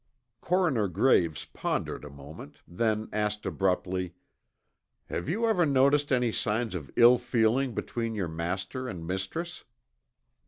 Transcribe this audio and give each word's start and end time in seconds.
Coroner 0.41 0.87
Graves 0.87 1.45
pondered 1.45 2.03
a 2.03 2.09
moment, 2.09 2.57
then 2.67 3.07
asked 3.13 3.45
abruptly, 3.45 4.15
"Have 5.05 5.29
you 5.29 5.45
ever 5.45 5.63
noticed 5.63 6.11
any 6.11 6.31
signs 6.31 6.73
of 6.73 6.89
ill 6.95 7.19
feeling 7.19 7.75
between 7.75 8.15
your 8.15 8.27
master 8.27 8.87
and 8.89 9.05
mistress?" 9.05 9.63